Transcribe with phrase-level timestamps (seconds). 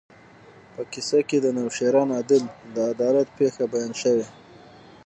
[0.73, 2.43] په کیسه کې د نوشیروان عادل
[2.75, 4.25] د عدالت پېښه بیان شوې.